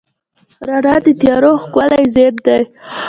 رڼا 0.67 0.95
د 1.05 1.07
تیارو 1.21 1.51
ښکلی 1.63 2.03
ضد 2.13 2.35
دی. 2.45 2.59